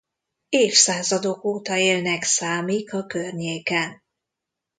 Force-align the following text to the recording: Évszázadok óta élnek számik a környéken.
Évszázadok 0.49 1.43
óta 1.43 1.77
élnek 1.77 2.23
számik 2.23 2.93
a 2.93 3.05
környéken. 3.05 4.03